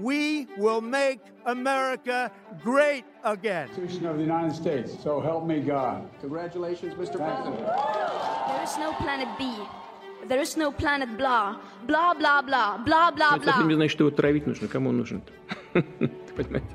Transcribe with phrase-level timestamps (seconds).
[0.00, 2.30] we will make America
[2.62, 3.68] great again.
[3.68, 4.92] Constitution of the United States.
[5.02, 6.08] So help me God.
[6.20, 7.16] Congratulations, Mr.
[7.16, 7.58] President.
[7.58, 9.54] There is no planet B.
[10.28, 11.56] There is no planet blah.
[11.86, 12.78] Blah, blah, blah.
[12.78, 13.76] Blah, blah, Это совсем не blah.
[13.76, 14.66] значит, что его травить нужно.
[14.68, 15.32] Кому он нужен-то?
[16.36, 16.66] Понимаете?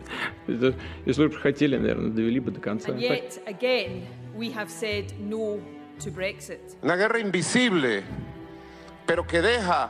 [0.47, 0.73] Это-
[1.05, 2.91] Если бы хотели, наверное, довели бы до конца.
[2.91, 5.59] And yet, again, we have said no
[5.99, 6.77] to Brexit.
[6.81, 8.03] Una guerra invisible,
[9.05, 9.89] pero que deja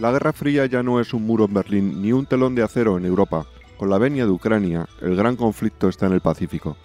[0.00, 2.96] La Guerra Fría ya no es un muro en Berlín ni un telón de acero
[2.98, 3.46] en Europa.
[3.76, 6.76] Con la venia de Ucrania, el gran conflicto está en el Pacífico,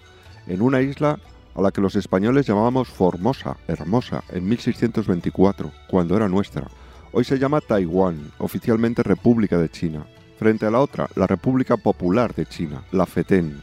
[0.48, 1.20] en una isla
[1.54, 6.68] a la que los españoles llamábamos Formosa, hermosa, en 1624, cuando era nuestra.
[7.12, 10.08] Hoy se llama Taiwán, oficialmente República de China,
[10.40, 13.62] frente a la otra, la República Popular de China, la FETEN.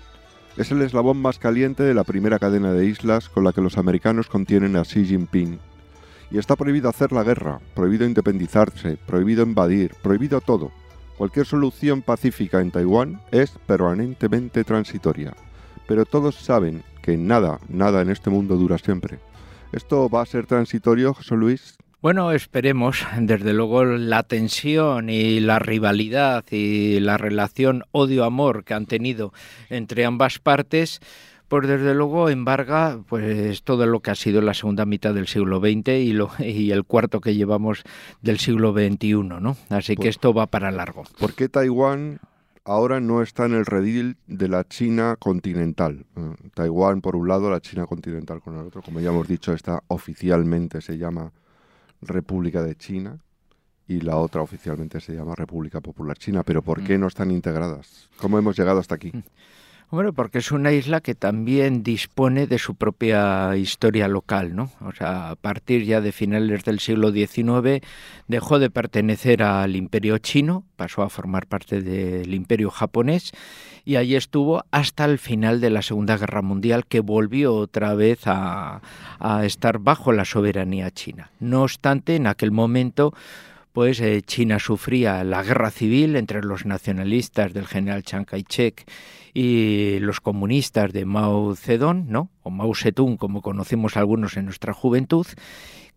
[0.58, 3.78] Es el eslabón más caliente de la primera cadena de islas con la que los
[3.78, 5.58] americanos contienen a Xi Jinping.
[6.30, 10.70] Y está prohibido hacer la guerra, prohibido independizarse, prohibido invadir, prohibido todo.
[11.18, 15.34] Cualquier solución pacífica en Taiwán es permanentemente transitoria.
[15.86, 19.18] Pero todos saben que nada, nada en este mundo dura siempre.
[19.72, 21.76] ¿Esto va a ser transitorio, José Luis?
[22.02, 23.06] Bueno, esperemos.
[23.18, 29.34] Desde luego la tensión y la rivalidad y la relación odio-amor que han tenido
[29.68, 31.00] entre ambas partes,
[31.50, 35.58] pues desde luego embarga pues todo lo que ha sido la segunda mitad del siglo
[35.58, 37.82] XX y, lo, y el cuarto que llevamos
[38.22, 39.56] del siglo XXI, ¿no?
[39.68, 41.02] Así que esto va para largo.
[41.18, 42.20] ¿Por qué Taiwán
[42.64, 46.06] ahora no está en el redil de la China continental?
[46.16, 48.80] Eh, Taiwán por un lado, la China continental con el otro.
[48.80, 51.32] Como ya hemos dicho, esta oficialmente se llama
[52.00, 53.18] República de China
[53.88, 56.44] y la otra oficialmente se llama República Popular China.
[56.44, 58.08] Pero ¿por qué no están integradas?
[58.18, 59.12] ¿Cómo hemos llegado hasta aquí?
[59.92, 64.70] Hombre, porque es una isla que también dispone de su propia historia local, ¿no?
[64.82, 67.84] O sea, a partir ya de finales del siglo XIX
[68.28, 73.32] dejó de pertenecer al imperio chino, pasó a formar parte del imperio japonés
[73.84, 78.20] y allí estuvo hasta el final de la Segunda Guerra Mundial, que volvió otra vez
[78.26, 78.80] a
[79.42, 81.32] estar bajo la soberanía china.
[81.40, 83.12] No obstante, en aquel momento
[83.72, 88.84] pues China sufría la guerra civil entre los nacionalistas del general Chiang Kai-shek
[89.32, 92.30] y los comunistas de Mao Zedong, ¿no?
[92.42, 95.26] O Mao Zedong, como conocemos algunos en nuestra juventud,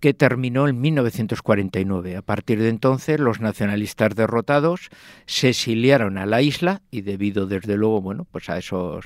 [0.04, 2.18] que terminó en 1949.
[2.18, 4.90] A partir de entonces, los nacionalistas derrotados
[5.28, 9.06] se exiliaron a la isla y debido, desde luego, bueno, pues a esos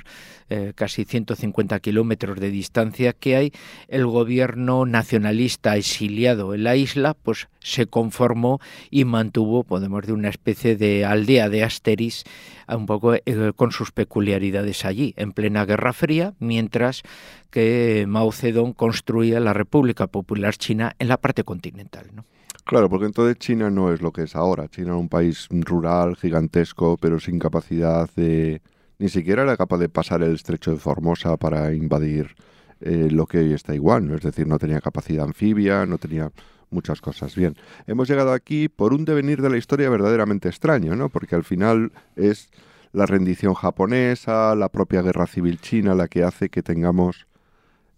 [0.49, 3.51] eh, casi 150 kilómetros de distancia que hay,
[3.89, 8.59] el gobierno nacionalista exiliado en la isla, pues se conformó
[8.89, 12.23] y mantuvo, podemos decir, una especie de aldea de Asteris,
[12.67, 13.21] un poco eh,
[13.55, 17.03] con sus peculiaridades allí, en plena Guerra Fría, mientras
[17.49, 22.07] que Mao Zedong construía la República Popular China en la parte continental.
[22.13, 22.25] ¿no?
[22.63, 24.67] Claro, porque entonces China no es lo que es ahora.
[24.67, 28.61] China es un país rural, gigantesco, pero sin capacidad de...
[28.99, 32.35] Ni siquiera era capaz de pasar el estrecho de Formosa para invadir
[32.81, 34.13] eh, lo que hoy es Taiwán.
[34.13, 36.31] Es decir, no tenía capacidad anfibia, no tenía
[36.69, 37.35] muchas cosas.
[37.35, 41.09] Bien, hemos llegado aquí por un devenir de la historia verdaderamente extraño, ¿no?
[41.09, 42.49] Porque al final es
[42.91, 47.27] la rendición japonesa, la propia guerra civil china la que hace que tengamos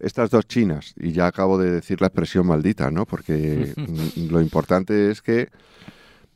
[0.00, 3.06] estas dos chinas, y ya acabo de decir la expresión maldita, ¿no?
[3.06, 3.74] Porque
[4.30, 5.48] lo importante es que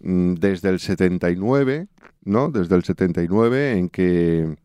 [0.00, 1.88] mm, desde el 79,
[2.24, 2.50] ¿no?
[2.50, 4.56] Desde el 79 en que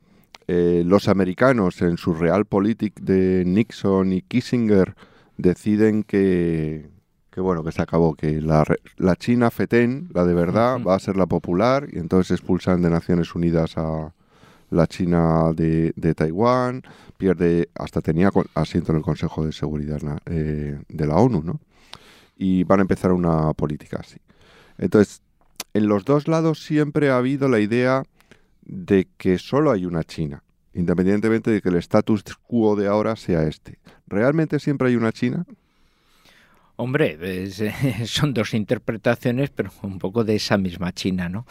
[0.48, 4.96] eh, los americanos en su realpolitik de Nixon y Kissinger
[5.38, 6.90] deciden que,
[7.32, 8.66] que bueno, que se acabó, que la,
[8.98, 12.90] la China FETEN, la de verdad, va a ser la popular y entonces expulsan de
[12.90, 14.14] Naciones Unidas a
[14.70, 16.84] la China de, Taiwán,
[17.18, 21.60] pierde, hasta tenía asiento en el Consejo de Seguridad eh, de la ONU, ¿no?
[22.38, 24.18] Y van a empezar una política así.
[24.78, 25.22] Entonces,
[25.74, 28.04] en los dos lados siempre ha habido la idea
[28.62, 30.44] de que solo hay una China,
[30.74, 33.80] independientemente de que el status quo de ahora sea este.
[34.08, 35.46] ¿Realmente siempre hay una China?
[36.76, 37.50] Hombre,
[38.06, 41.46] son dos interpretaciones, pero un poco de esa misma China, ¿no?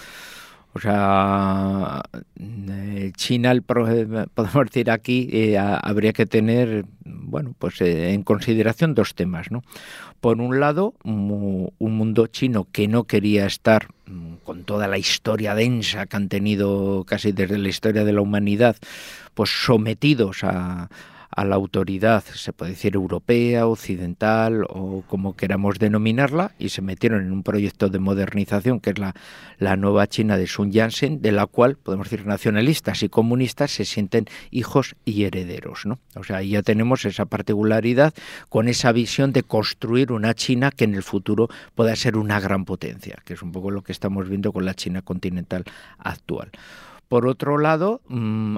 [0.79, 2.03] O sea,
[2.39, 9.51] eh, China, el, podemos decir aquí, habría que tener, bueno, pues en consideración dos temas,
[9.51, 9.65] ¿no?
[10.21, 15.57] Por un lado, un mundo chino que no quería estar mm, con toda la historia
[15.57, 18.77] densa que han tenido casi desde la historia de la humanidad,
[19.35, 20.91] pues sometidos a,
[21.39, 27.25] a la autoridad, se puede decir europea, occidental o como queramos denominarla, y se metieron
[27.25, 29.15] en un proyecto de modernización que es la,
[29.61, 33.85] la nueva China de Sun Yat-sen, de la cual podemos decir nacionalistas y comunistas se
[33.85, 35.87] sienten hijos y herederos.
[35.87, 36.01] ¿no?
[36.17, 38.15] O sea, ya tenemos esa particularidad
[38.49, 42.65] con esa visión de construir una China que en el futuro pueda ser una gran
[42.65, 45.63] potencia, que es un poco lo que estamos viendo con la China continental
[45.99, 46.51] actual.
[47.09, 48.57] Por otro lado, mm,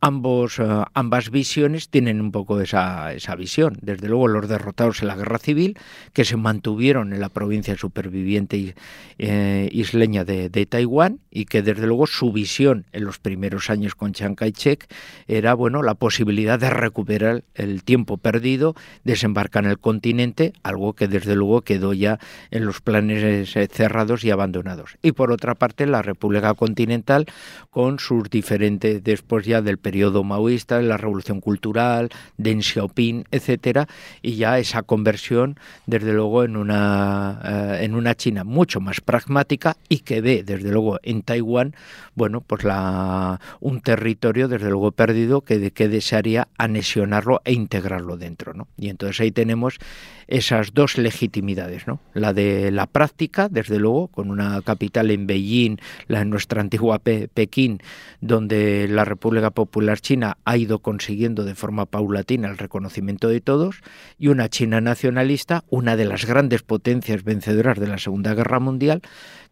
[0.00, 0.64] ambos, eh,
[0.94, 3.78] ambas visiones tienen un poco esa, esa visión.
[3.80, 5.76] Desde luego los derrotados en la guerra civil,
[6.12, 8.74] que se mantuvieron en la provincia superviviente
[9.18, 14.12] eh, isleña de, Taiwán y que desde luego su visión en los primeros años con
[14.12, 14.86] Chiang Kai-shek
[15.26, 18.74] era bueno la posibilidad de recuperar el tiempo perdido,
[19.04, 22.18] desembarcar en el continente, algo que desde luego quedó ya
[22.50, 24.96] en los planes eh, cerrados y abandonados.
[25.02, 27.26] Y por otra parte la República Continental
[27.70, 33.88] con sus diferentes, después ya del periodo maoísta, la revolución cultural, Deng Xiaoping, etcétera,
[34.20, 35.56] y ya esa conversión,
[35.86, 40.70] desde luego, en una, eh, en una China mucho más pragmática y que ve, desde
[40.70, 41.74] luego, en Taiwán,
[42.14, 45.58] bueno, pues la, un territorio, desde luego, perdido que,
[45.88, 48.68] desearía anexionarlo e integrarlo dentro, ¿no?
[48.76, 49.78] Y entonces ahí tenemos
[50.26, 52.00] esas dos legitimidades, ¿no?
[52.12, 55.76] La de la práctica, desde luego, con una capital en Beijing,
[56.08, 57.80] la en nuestra antigua Pekín,
[58.20, 63.82] donde la República Popular China ha ido consiguiendo de forma paulatina el reconocimiento de todos,
[64.18, 69.02] y una China nacionalista, una de las grandes potencias vencedoras de la Segunda Guerra Mundial,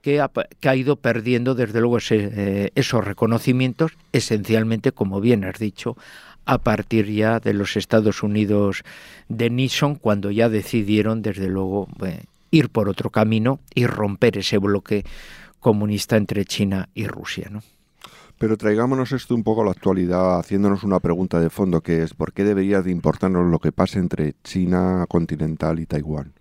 [0.02, 5.96] que ha, ido perdiendo, desde luego, eh, esos reconocimientos, esencialmente, como bien has dicho,
[6.44, 8.84] a partir ya de los Estados Unidos
[9.28, 14.58] de Nixon, cuando ya decidieron, desde luego, eh, ir por otro camino y romper ese
[14.58, 15.04] bloque
[15.58, 17.48] comunista entre China y Rusia.
[17.50, 17.62] ¿no?
[18.38, 22.12] Pero traigámonos esto un poco a la actualidad, haciéndonos una pregunta de fondo, que es
[22.12, 26.34] ¿por qué debería de importarnos lo que pase entre China continental y Taiwán?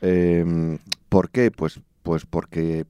[0.00, 1.50] Em, ¿Por qué?
[1.50, 2.86] Pues, pues porque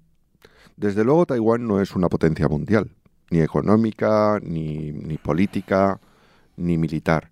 [0.76, 2.90] desde luego Taiwán no es una potencia mundial,
[3.30, 6.00] ni económica, ni, ni política,
[6.56, 7.30] ni militar.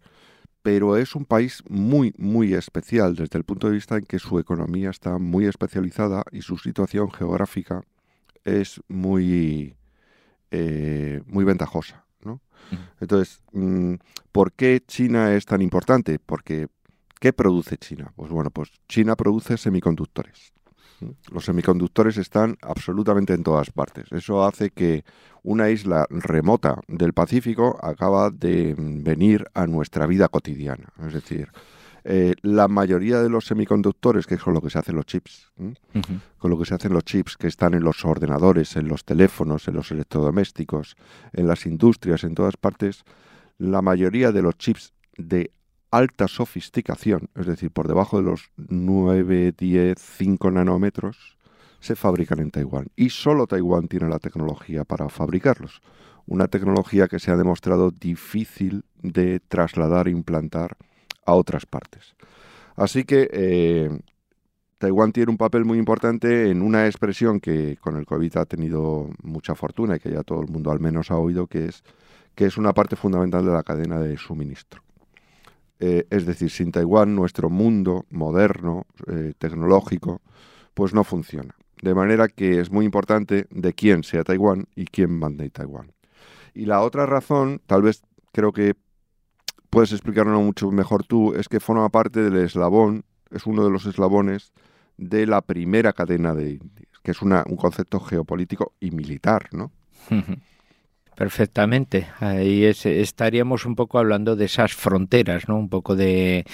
[0.62, 4.38] Pero es un país muy, muy especial desde el punto de vista en que su
[4.38, 7.82] economía está muy especializada y su situación geográfica
[8.44, 9.75] es muy,
[10.58, 12.06] eh, muy ventajosa.
[12.24, 12.40] ¿no?
[12.98, 13.94] Entonces, mm,
[14.32, 16.18] ¿por qué China es tan importante?
[16.18, 16.68] Porque,
[17.20, 18.12] ¿qué produce China?
[18.16, 20.54] Pues bueno, pues China produce semiconductores.
[21.30, 24.10] Los semiconductores están absolutamente en todas partes.
[24.12, 25.04] Eso hace que
[25.42, 30.88] una isla remota del Pacífico acaba de venir a nuestra vida cotidiana.
[31.06, 31.50] Es decir,
[32.08, 35.50] eh, la mayoría de los semiconductores, que es con lo que se hacen los chips,
[36.38, 39.66] con lo que se hacen los chips que están en los ordenadores, en los teléfonos,
[39.66, 40.94] en los electrodomésticos,
[41.32, 43.02] en las industrias, en todas partes,
[43.58, 45.50] la mayoría de los chips de
[45.90, 51.36] alta sofisticación, es decir, por debajo de los 9, 10, 5 nanómetros,
[51.80, 52.86] se fabrican en Taiwán.
[52.94, 55.80] Y solo Taiwán tiene la tecnología para fabricarlos.
[56.24, 60.76] Una tecnología que se ha demostrado difícil de trasladar e implantar
[61.26, 62.14] a otras partes.
[62.76, 63.90] Así que eh,
[64.78, 69.10] Taiwán tiene un papel muy importante en una expresión que con el COVID ha tenido
[69.22, 71.82] mucha fortuna y que ya todo el mundo al menos ha oído, que es
[72.34, 74.82] que es una parte fundamental de la cadena de suministro.
[75.80, 80.20] Eh, es decir, sin Taiwán nuestro mundo moderno, eh, tecnológico,
[80.74, 81.54] pues no funciona.
[81.80, 85.92] De manera que es muy importante de quién sea Taiwán y quién mande Taiwán.
[86.54, 88.74] Y la otra razón, tal vez creo que
[89.76, 93.84] puedes explicarlo mucho mejor tú, es que forma parte del eslabón, es uno de los
[93.84, 94.54] eslabones
[94.96, 96.60] de la primera cadena de
[97.02, 99.70] que es un concepto geopolítico y militar, ¿no?
[101.14, 102.08] Perfectamente.
[102.20, 105.58] Ahí estaríamos un poco hablando de esas fronteras, ¿no?
[105.58, 106.46] Un poco de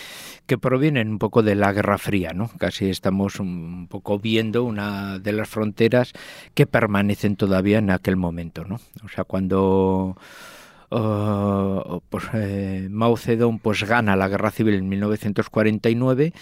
[0.47, 2.51] que provienen un poco de la Guerra Fría, ¿no?
[2.59, 6.13] Casi estamos un poco viendo una de las fronteras
[6.55, 8.81] que permanecen todavía en aquel momento, ¿no?
[9.05, 10.17] O sea, cuando
[10.93, 16.33] uh, pues, eh, Mao Zedong pues gana la Guerra Civil en 1949,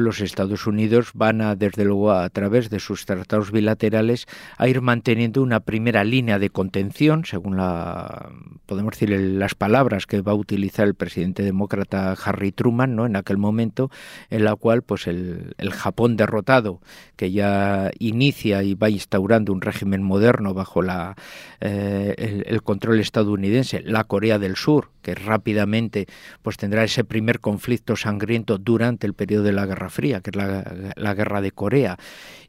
[0.00, 4.26] los Estados Unidos van a, desde luego, a través de sus tratados bilaterales,
[4.58, 8.30] a ir manteniendo una primera línea de contención, según la,
[8.66, 13.06] podemos decir, las palabras que va a utilizar el presidente demócrata Harry Truman, ¿no?
[13.06, 13.90] En aquel momento,
[14.30, 16.80] en la cual, pues el, Japón derrotado,
[17.16, 21.16] que ya inicia y va instaurando un régimen moderno bajo la,
[21.60, 26.06] eh, el, control estadounidense, la Corea del Sur, que rápidamente
[26.42, 30.36] pues tendrá ese primer conflicto sangriento durante el periodo de la Guerra Fría, que es
[30.36, 31.98] la, Guerra de Corea,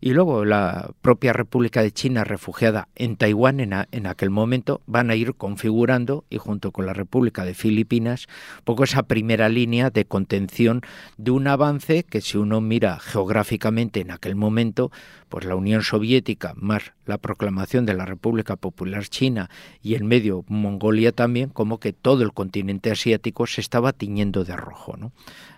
[0.01, 5.09] y luego la propia República de China refugiada en Taiwán en, en aquel momento van
[5.09, 8.27] a ir configurando y junto con la República de Filipinas
[8.63, 10.81] poco esa primera línea de contención
[11.17, 14.91] de un avance que si uno mira geográficamente en aquel momento,
[15.35, 19.49] pues la Unión Soviética más la proclamación de la República Popular China
[19.83, 24.55] y en medio Mongolia también, como que todo el continente asiático se estaba tiñendo de
[24.55, 24.95] rojo.
[24.97, 25.11] ¿no?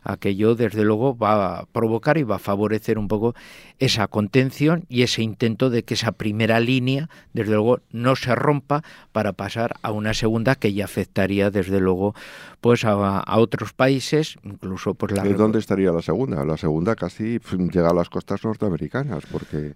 [0.04, 3.36] Aquello, desde luego, va a provocar y va a favorecer un poco
[3.80, 8.84] esa contención y ese intento de que esa primera línea, desde luego, no se rompa
[9.12, 12.16] para pasar a una segunda que ya afectaría, desde luego,
[12.62, 15.24] pues a, otros países, incluso pues la...
[15.24, 16.44] ¿De dónde estaría la segunda?
[16.44, 17.40] La segunda casi
[17.72, 19.67] llega a las costas norteamericanas, porque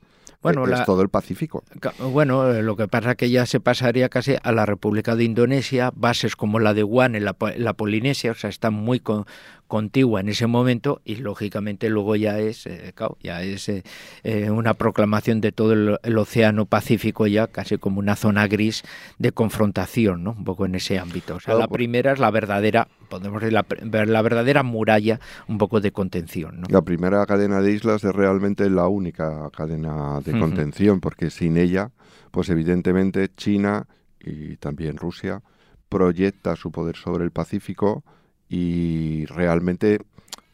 [0.41, 1.63] bueno, es todo el Pacífico.
[1.99, 5.23] Bueno, eh, lo que pasa es que ya se pasaría casi a la República de
[5.23, 9.25] Indonesia, bases como la de Guam en la, la Polinesia, o sea, están muy con,
[9.71, 13.83] contigua en ese momento y lógicamente luego ya es eh, ya es eh,
[14.21, 18.83] eh, una proclamación de todo el, océano Pacífico ya casi como una zona gris
[19.17, 21.35] de confrontación no un poco en ese ámbito.
[21.35, 23.65] O sea la primera es la verdadera podemos decir la,
[24.05, 26.67] la, verdadera muralla un poco de contención ¿no?
[26.69, 31.91] la primera cadena de islas es realmente la única cadena de contención porque sin ella
[32.31, 33.87] pues evidentemente China
[34.19, 35.41] y también Rusia
[35.87, 38.03] proyecta su poder sobre el Pacífico
[38.53, 40.01] y realmente,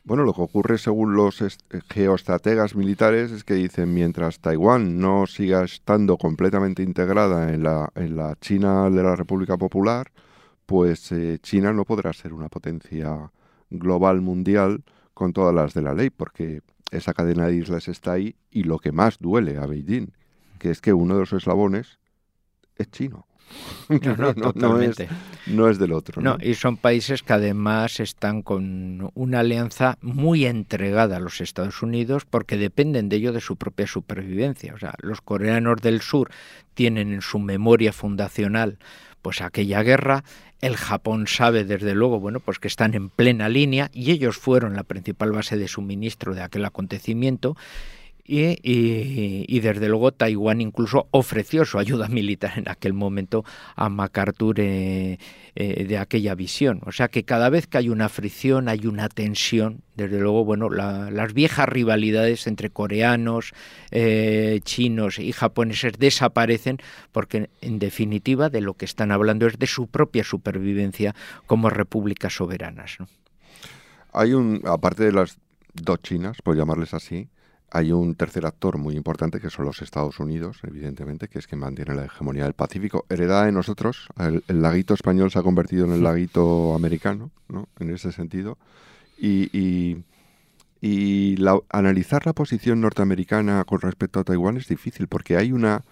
[0.03, 1.43] bueno, lo que ocurre según los
[1.89, 8.15] geoestrategas militares es que dicen, mientras Taiwán no siga estando completamente integrada en la, en
[8.15, 10.11] la China de la República Popular,
[10.67, 13.31] pues eh, China no podrá ser una potencia
[13.71, 14.83] global mundial
[15.15, 16.61] con todas las de la ley, porque
[16.91, 20.11] esa cadena de islas está ahí y lo que más duele a Beijing,
[20.59, 21.97] que es que uno de los eslabones
[22.75, 23.26] es chino.
[25.47, 26.21] No, es, del otro.
[26.21, 31.81] No, y son países que además están con una alianza muy entregada a los Estados
[31.81, 34.73] Unidos porque dependen de ello de su propia supervivencia.
[34.73, 36.29] O sea, los coreanos del sur
[36.73, 38.77] tienen en su memoria fundacional
[39.21, 40.23] pues aquella guerra,
[40.61, 44.73] el Japón sabe desde luego, bueno, pues que están en plena línea y ellos fueron
[44.75, 47.57] la principal base de suministro de aquel acontecimiento
[48.27, 55.17] y, desde luego Taiwán incluso ofreció su ayuda militar en aquel momento a MacArthur eh,
[55.55, 56.81] eh, de aquella visión.
[56.85, 60.69] O sea que cada vez que hay una fricción, hay una tensión, desde luego, bueno,
[60.69, 63.53] las viejas rivalidades entre coreanos,
[63.91, 66.77] eh, chinos y japoneses desaparecen
[67.11, 71.15] porque en definitiva de lo que están hablando es de su propia supervivencia
[71.45, 72.97] como repúblicas soberanas.
[74.11, 75.37] Hay un, aparte de las
[75.73, 77.29] dos Chinas, por llamarles así,
[77.69, 81.59] hay un tercer actor muy importante que son los Estados Unidos, evidentemente, que es quien
[81.59, 84.07] mantiene la hegemonía del Pacífico, heredada de nosotros.
[84.17, 87.67] El, laguito español se ha convertido en el laguito americano, ¿no?
[87.79, 88.57] En ese sentido.
[89.17, 90.03] Y,
[91.69, 95.83] analizar la posición norteamericana con respecto a Taiwán es difícil porque hay una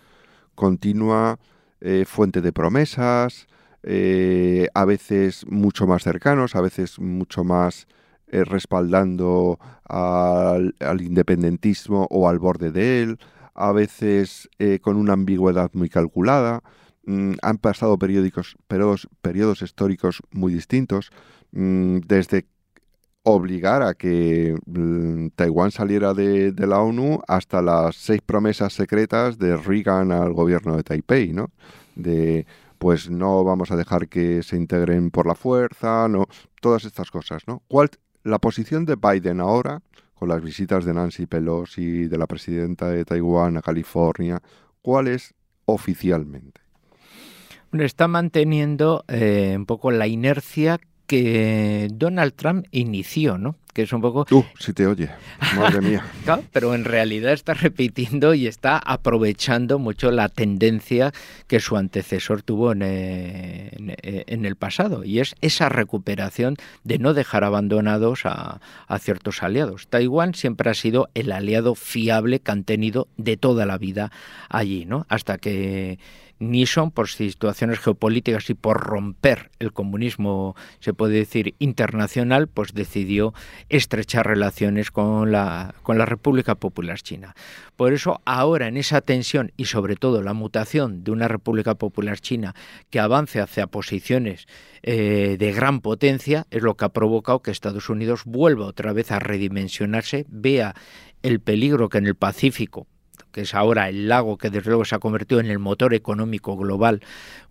[0.54, 1.40] continua
[1.82, 3.48] eh, fuente de promesas,
[3.84, 7.88] eh, a veces mucho más cercanos, a veces mucho más
[8.28, 13.20] eh, respaldando al, independentismo o al borde de él,
[13.54, 16.62] a veces eh, con una ambigüedad muy calculada.
[17.06, 21.12] Mm, han pasado periódicos, periodos, periodos históricos muy distintos,
[21.52, 22.48] mm, desde
[23.24, 29.38] obligar a que mm, Taiwán saliera de, de, la ONU hasta las seis promesas secretas
[29.40, 31.52] de Reagan al gobierno de Taipei, ¿no?
[31.96, 32.46] De
[32.78, 36.28] pues no vamos a dejar que se integren por la fuerza, no,
[36.62, 37.64] todas estas cosas, ¿no?
[37.68, 37.90] ¿Cuál
[38.26, 39.82] la posición de Biden ahora,
[40.16, 44.42] con las visitas de Nancy Pelosi, de la presidenta de Taiwán a California,
[44.82, 46.62] ¿cuál es oficialmente?
[47.72, 53.56] Está manteniendo eh, un poco la inercia que Donald Trump inició, ¿no?
[53.74, 54.26] Que es un poco...
[54.32, 55.10] Uh, si te oye,
[55.58, 56.06] madre mía.
[56.54, 61.12] pero en realidad está repitiendo y está aprovechando mucho la tendencia
[61.48, 67.14] que su antecesor tuvo en, eh, en, el pasado, y es esa recuperación de no
[67.14, 69.88] dejar abandonados a, a ciertos aliados.
[69.88, 74.10] Taiwán siempre ha sido el aliado fiable que han tenido de toda la vida
[74.48, 75.06] allí, ¿no?
[75.10, 76.00] Hasta que
[76.40, 83.34] Nixon, por situaciones geopolíticas y por romper el comunismo, se puede decir, internacional, pues decidió
[83.70, 87.36] estrechar relaciones con la, con la República Popular China.
[87.76, 92.20] Por eso ahora en esa tensión y sobre todo la mutación de una República Popular
[92.20, 92.56] China
[92.90, 94.48] que avance hacia posiciones
[94.84, 99.12] eh, de gran potencia es lo que ha provocado que Estados Unidos vuelva otra vez
[99.12, 100.76] a redimensionarse, vea
[101.24, 102.88] el peligro que en el Pacífico
[103.36, 106.56] que es ahora el lago que desde luego se ha convertido en el motor económico
[106.56, 107.02] global,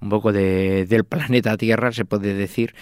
[0.01, 2.75] un poco del planeta Tierra, se puede decir,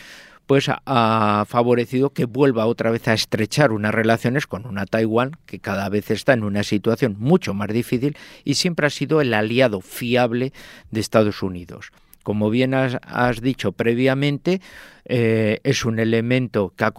[0.47, 5.59] pues ha favorecido que vuelva otra vez a estrechar unas relaciones con una Taiwán que
[5.59, 9.81] cada vez está en una situación mucho más difícil y siempre ha sido el aliado
[9.81, 10.53] fiable
[10.93, 11.91] de Estados Unidos.
[12.23, 14.61] Como bien has, dicho previamente,
[15.05, 16.91] eh, es un elemento que ha,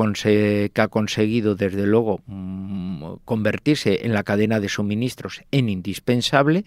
[0.90, 6.66] conseguido, desde luego, mm, convertirse en la cadena de suministros en indispensable,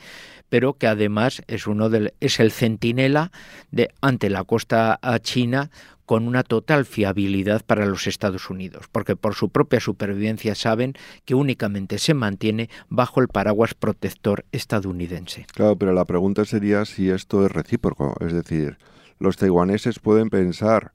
[0.49, 3.33] pero que además es, uno del, es el centinela
[3.71, 5.71] de, ante la costa china
[6.07, 10.95] con una total fiabilidad para los Estados Unidos, porque por su propia supervivencia saben
[11.25, 15.47] que únicamente se mantiene bajo el paraguas protector estadounidense.
[15.53, 18.79] Claro, pero la pregunta sería si esto es recíproco, es decir,
[19.19, 20.93] los taiwaneses pueden pensar,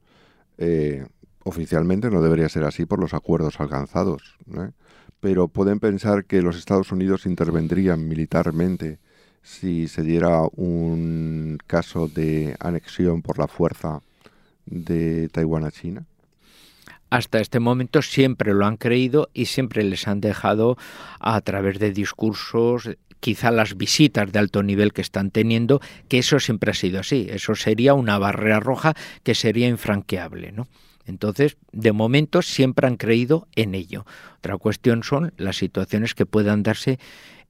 [0.56, 1.06] eh,
[1.44, 4.36] oficialmente no debería ser así por los acuerdos alcanzados,
[5.20, 8.98] pero pueden pensar que los Estados Unidos intervendrían militarmente
[9.42, 14.00] si se diera un caso de anexión por la fuerza
[14.72, 16.04] de Taiwán a China?
[17.10, 20.78] hasta este momento siempre lo han creído y siempre les han dejado
[21.20, 22.88] a través de discursos,
[23.20, 27.26] quizá las visitas de alto nivel que están teniendo, que eso siempre ha sido así.
[27.28, 30.68] Eso sería una barrera roja que sería infranqueable, ¿no?
[31.04, 34.06] Entonces, de momento siempre han creído en ello.
[34.38, 36.98] Otra cuestión son las situaciones que puedan darse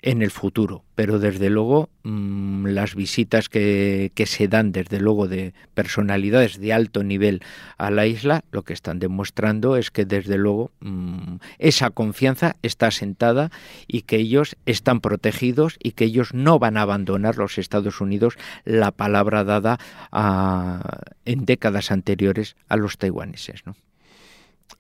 [0.03, 0.85] en el futuro.
[0.97, 7.05] Pero desde luego mm, las visitas que, se dan desde luego de personalidades de alto
[7.05, 7.41] nivel
[7.79, 12.89] a la isla, lo que están demostrando es que desde luego mm, esa confianza está
[12.89, 13.51] asentada
[13.87, 18.35] y que ellos están protegidos y que ellos no van a abandonar los Estados Unidos
[18.65, 19.79] la palabra dada
[21.25, 23.65] en décadas anteriores a los taiwaneses.
[23.65, 23.77] ¿no?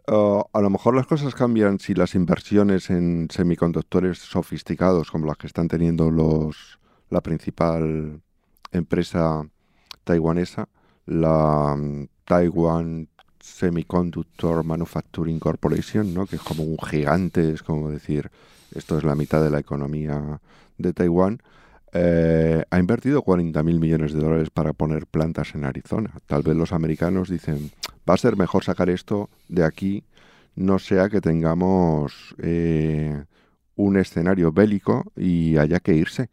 [0.06, 5.46] A lo mejor las cosas cambian si las inversiones en semiconductores sofisticados, como las que
[5.46, 8.20] están teniendo los, la principal
[8.72, 9.46] empresa
[10.04, 10.68] taiwanesa,
[11.06, 13.08] la um, Taiwan
[13.40, 16.26] Semiconductor Manufacturing Corporation, ¿no?
[16.26, 18.30] que es como un gigante, es como decir,
[18.74, 20.40] esto es la mitad de la economía
[20.78, 21.42] de Taiwán,
[21.92, 26.12] eh, ha invertido 40.000 millones de dólares para poner plantas en Arizona.
[26.26, 27.70] Tal vez los americanos dicen,
[28.08, 30.04] va a ser mejor sacar esto de aquí,
[30.54, 33.24] no sea que tengamos eh,
[33.76, 36.28] un escenario bélico y haya que irse.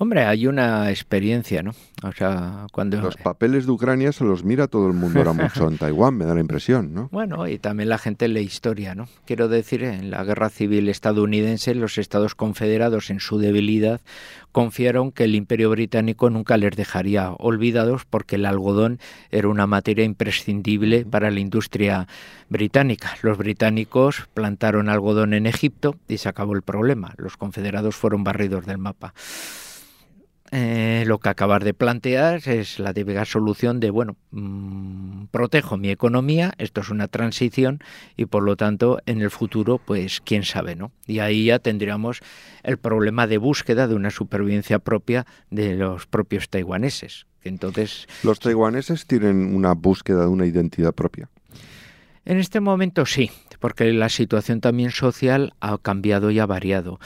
[0.00, 1.74] Hombre, hay una experiencia, ¿no?
[2.04, 3.00] O sea, cuando...
[3.00, 6.24] Los papeles de Ucrania se los mira todo el mundo ahora mucho en Taiwán, me
[6.24, 7.08] da la impresión, ¿no?
[7.10, 9.08] Bueno, y también la gente lee historia, ¿no?
[9.26, 14.00] Quiero decir, en la guerra civil estadounidense, los Estados Confederados, en su debilidad,
[14.52, 20.04] confiaron que el imperio británico nunca les dejaría olvidados porque el algodón era una materia
[20.04, 22.06] imprescindible para la industria
[22.48, 23.16] británica.
[23.22, 27.14] Los británicos plantaron algodón en Egipto y se acabó el problema.
[27.18, 29.12] Los confederados fueron barridos del mapa.
[30.50, 35.90] Eh, lo que acabas de plantear es la típica solución de, bueno, mm, protejo mi
[35.90, 37.80] economía, esto es una transición
[38.16, 40.90] y por lo tanto en el futuro, pues quién sabe, ¿no?
[41.06, 42.20] Y ahí ya tendríamos
[42.62, 47.26] el problema de búsqueda de una supervivencia propia de los propios taiwaneses.
[47.44, 51.28] Entonces, ¿Los taiwaneses tienen una búsqueda de una identidad propia?
[52.24, 57.00] En este momento sí, porque la situación también social ha cambiado y ha variado.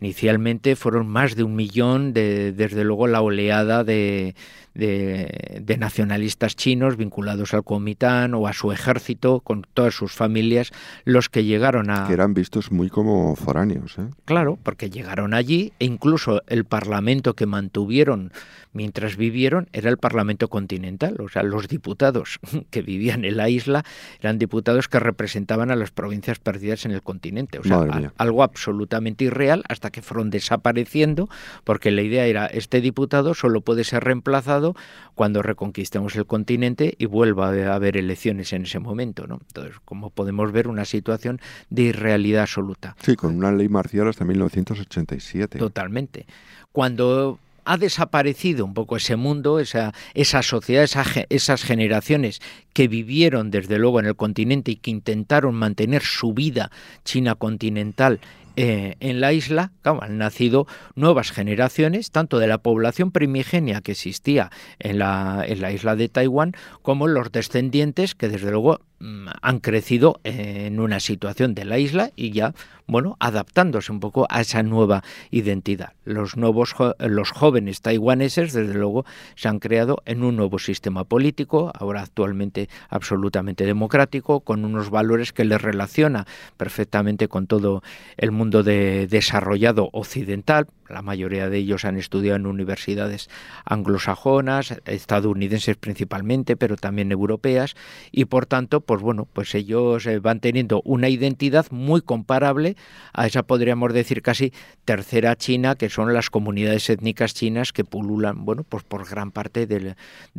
[0.00, 4.34] Inicialmente fueron más de un millón, de, desde luego la oleada de,
[4.76, 10.72] de, nacionalistas chinos vinculados al Kuomintang o a su ejército con todas sus familias,
[11.04, 12.06] los que llegaron a...
[12.06, 13.98] Que eran vistos muy como foráneos.
[13.98, 14.08] ¿eh?
[14.24, 18.32] Claro, porque llegaron allí e incluso el parlamento que mantuvieron
[18.76, 22.38] mientras vivieron era el Parlamento continental, o sea, los diputados
[22.70, 23.84] que vivían en la isla
[24.20, 29.24] eran diputados que representaban a las provincias perdidas en el continente, o sea, algo absolutamente
[29.24, 31.28] irreal hasta que fueron desapareciendo,
[31.64, 34.65] porque la idea era este diputado solo puede ser reemplazado
[35.14, 39.40] cuando reconquistemos el continente y vuelva a haber elecciones en ese momento, ¿no?
[39.46, 42.96] Entonces, como podemos ver, una situación de irrealidad absoluta.
[43.02, 45.58] Sí, con una ley marcial hasta 1987.
[45.58, 46.26] Totalmente.
[46.72, 50.88] Cuando ha desaparecido un poco ese mundo, esa, esa sociedad,
[51.28, 52.40] esas generaciones
[52.72, 56.70] que vivieron desde luego en el continente y que intentaron mantener su vida
[57.04, 58.20] china continental
[58.56, 64.50] eh, en la isla han nacido nuevas generaciones, tanto de la población primigenia que existía
[64.78, 70.20] en la, en la isla de Taiwán, como los descendientes que desde luego han crecido
[70.24, 72.54] en una situación de la isla y ya
[72.86, 75.92] bueno, adaptándose un poco a esa nueva identidad.
[76.04, 79.04] Los nuevos los jóvenes taiwaneses, desde luego,
[79.34, 85.32] se han creado en un nuevo sistema político, ahora actualmente absolutamente democrático, con unos valores
[85.32, 87.82] que les relaciona perfectamente con todo
[88.16, 90.66] el mundo de desarrollado occidental.
[90.88, 93.28] La mayoría de ellos han estudiado en universidades
[93.64, 97.74] anglosajonas, estadounidenses principalmente, pero también europeas,
[98.12, 102.76] y por tanto, pues bueno, pues ellos eh, van teniendo una identidad muy comparable
[103.12, 104.52] a esa podríamos decir casi
[104.84, 109.66] tercera China, que son las comunidades étnicas chinas que pululan, bueno, pues por gran parte
[109.66, 109.96] de,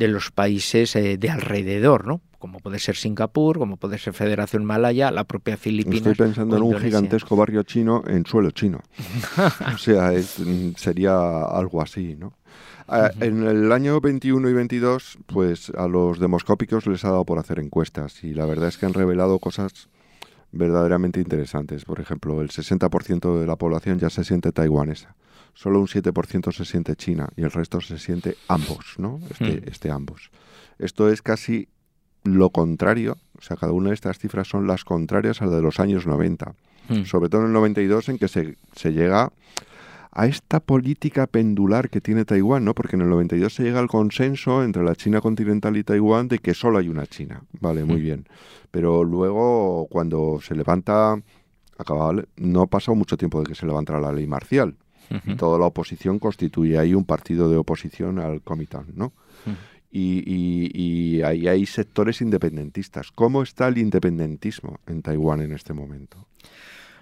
[0.08, 2.22] los países eh, de alrededor, ¿no?
[2.40, 6.06] como puede ser Singapur, como puede ser Federación Malaya, la propia Filipinas.
[6.06, 8.80] Estoy pensando en un gigantesco barrio chino en suelo chino.
[9.74, 10.12] o sea,
[10.76, 12.34] sería algo así, ¿no?
[12.88, 17.38] Ah, en el año 21 y 22, pues a los demoscópicos les ha dado por
[17.38, 19.90] hacer encuestas y la verdad es que han revelado cosas
[20.54, 21.84] verdaderamente interesantes.
[21.84, 25.16] Por ejemplo, el 60% de la población ya se siente taiwanesa.
[25.54, 29.20] Solo un 7% se siente china y el resto se siente ambos, ¿no?
[29.30, 29.70] Este, hmm.
[29.70, 30.30] este ambos.
[30.80, 31.68] Esto es casi
[32.24, 35.62] lo contrario, o sea, cada una de estas cifras son las contrarias a las de
[35.62, 36.54] los años 90.
[36.90, 37.04] Hmm.
[37.04, 39.32] Sobre todo en el 92 en que se, se llega
[40.12, 42.74] a esta política pendular que tiene Taiwán, ¿no?
[42.74, 46.40] Porque en el 92 se llega al consenso entre la China continental y Taiwán de
[46.40, 47.44] que solo hay una China.
[47.60, 48.28] Vale, muy bien.
[48.72, 51.22] Pero luego, cuando se levanta,
[51.78, 54.76] acaba, no ha pasado mucho tiempo de que se levantara la ley marcial.
[55.26, 59.14] Y toda la oposición constituye ahí un partido de oposición al Comitán, ¿no?
[59.90, 63.12] Y, y, ahí hay sectores independentistas.
[63.12, 66.28] ¿Cómo está el independentismo en Taiwán en este momento?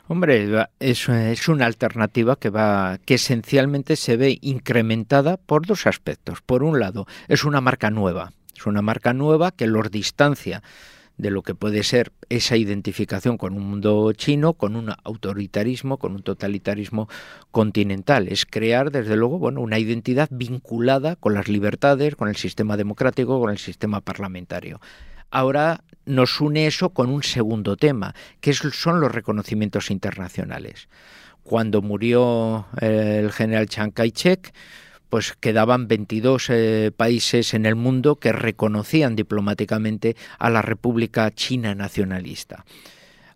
[0.08, 6.42] Hombre, es, es una alternativa que va, que esencialmente se ve incrementada por dos aspectos.
[6.42, 10.62] Por un lado, es una marca nueva, es una marca nueva que los distancia
[11.18, 16.14] de lo que puede ser esa identificación con un mundo chino, con un autoritarismo, con
[16.14, 17.10] un totalitarismo
[17.52, 18.28] continental.
[18.28, 23.40] Es crear, desde luego, bueno, una identidad vinculada con las libertades, con el sistema democrático,
[23.40, 24.80] con el sistema parlamentario.
[25.32, 30.88] Ahora nos une eso con un segundo tema, que son los reconocimientos internacionales.
[31.44, 34.54] Cuando murió eh, el general Chiang Kai-shek,
[35.10, 41.76] pues quedaban 22 eh, países en el mundo que reconocían diplomáticamente a la República China
[41.76, 42.66] nacionalista.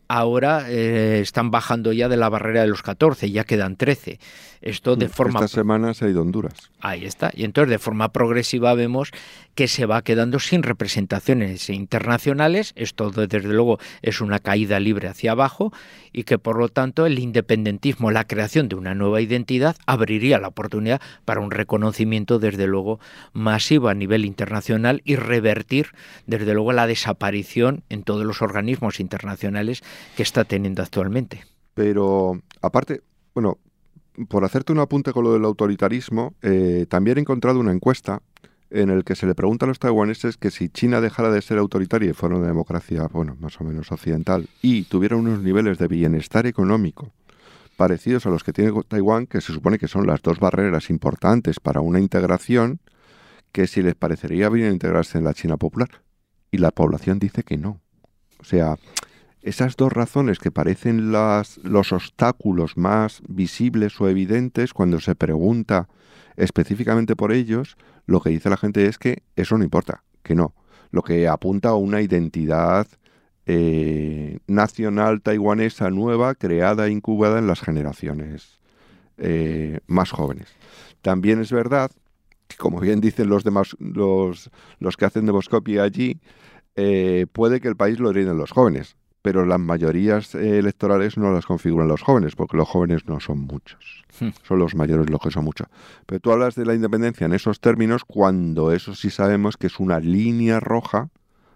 [0.07, 4.19] Ahora eh, están bajando ya de la barrera de los 14, ya quedan 13.
[4.61, 5.39] Esto de mm, forma...
[5.39, 6.53] Esta semana se ha ido Honduras.
[6.81, 7.31] Ahí está.
[7.33, 9.11] Y entonces de forma progresiva vemos
[9.55, 12.73] que se va quedando sin representaciones internacionales.
[12.75, 15.73] Esto desde luego es una caída libre hacia abajo
[16.11, 20.47] y que por lo tanto el independentismo, la creación de una nueva identidad abriría la
[20.49, 22.99] oportunidad para un reconocimiento desde luego
[23.33, 25.87] masivo a nivel internacional y revertir
[26.25, 29.83] desde luego la desaparición en todos los organismos internacionales
[30.15, 31.43] que está teniendo actualmente.
[31.73, 33.01] Pero aparte,
[33.33, 33.57] bueno,
[34.27, 38.21] por hacerte un apunte con lo del autoritarismo, eh, también he encontrado una encuesta
[38.69, 41.57] en el que se le pregunta a los taiwaneses que si China dejara de ser
[41.57, 45.87] autoritaria y fuera una democracia, bueno, más o menos occidental, y tuviera unos niveles de
[45.87, 47.11] bienestar económico
[47.79, 51.61] parecidos a los que tiene Taiwán, que se supone que son las dos barreras importantes
[51.61, 52.81] para una integración,
[53.53, 55.89] que si les parecería bien integrarse en la China popular.
[56.51, 57.79] Y la población dice que no.
[58.39, 58.77] O sea,
[59.41, 65.87] esas dos razones que parecen las, los obstáculos más visibles o evidentes cuando se pregunta
[66.35, 70.53] específicamente por ellos, lo que dice la gente es que eso no importa, que no.
[70.91, 72.87] Lo que apunta a una identidad
[73.45, 78.59] eh, nacional taiwanesa nueva creada e incubada en las generaciones
[79.17, 80.47] eh, más jóvenes.
[81.01, 81.91] También es verdad
[82.47, 84.49] que, como bien dicen los demás, los,
[84.79, 86.19] los que hacen demoscopia allí,
[86.75, 91.31] eh, puede que el país lo hereden los jóvenes pero las mayorías eh, electorales no
[91.31, 94.05] las configuran los jóvenes, porque los jóvenes no son muchos.
[94.19, 94.29] Hmm.
[94.43, 95.67] Son los mayores los que son muchos.
[96.05, 99.79] Pero tú hablas de la independencia en esos términos cuando eso sí sabemos que es
[99.79, 101.09] una línea roja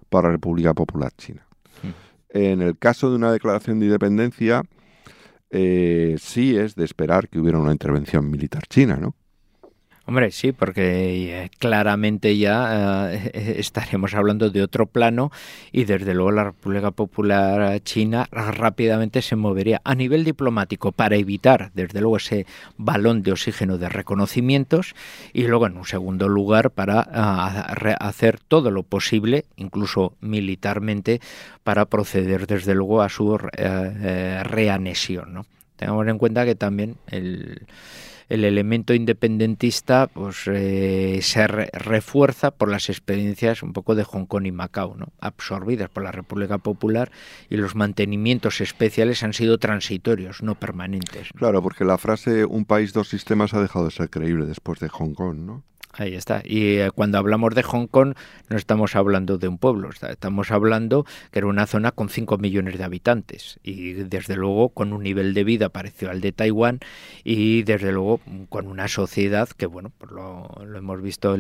[0.10, 1.46] para la República Popular China.
[1.82, 1.92] Hmm.
[2.30, 4.64] En el caso de una declaración de independencia,
[5.50, 9.16] eh, sí es de esperar que hubiera una intervención militar china, ¿no?
[10.06, 15.32] Hombre, sí, porque eh, claramente ya eh, estaremos hablando de otro plano
[15.72, 21.72] y desde luego la República Popular China rápidamente se movería a nivel diplomático para evitar
[21.74, 24.94] desde luego ese balón de oxígeno de reconocimientos
[25.32, 31.22] y luego en un segundo lugar para ah, hacer todo lo posible, incluso militarmente,
[31.64, 35.34] para proceder desde luego a su eh, reanexión.
[35.34, 35.46] ¿no?
[35.78, 37.66] Tengamos en cuenta que también el
[38.34, 44.48] el elemento independentista pues eh, se refuerza por las experiencias un poco de Hong Kong
[44.48, 45.10] y Macao, ¿no?
[45.20, 47.12] absorbidas por la República Popular
[47.48, 51.30] y los mantenimientos especiales han sido transitorios, no permanentes.
[51.36, 54.90] Claro, porque la frase un país, dos sistemas ha dejado de ser creíble después de
[54.90, 55.64] Hong Kong, ¿no?
[55.96, 56.42] Ahí está.
[56.44, 58.16] Y eh, cuando hablamos de Hong Kong
[58.50, 62.80] no estamos hablando de un pueblo, estamos hablando que era una zona con 5 millones
[62.80, 66.80] de habitantes y desde luego con un nivel de vida parecido al de Taiwán
[67.24, 71.36] y desde luego con una sociedad que, bueno, pues lo, hemos visto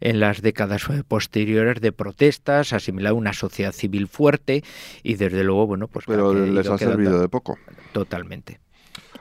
[0.00, 4.64] en, las décadas posteriores de protestas, asimilado una sociedad civil fuerte
[5.04, 6.06] y desde luego, bueno, pues...
[6.06, 7.56] Pero les ha servido de poco.
[7.92, 8.58] Totalmente.